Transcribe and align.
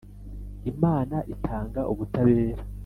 Imana 0.71 1.17
itanga 1.33 1.81
ubutabera 1.91 2.63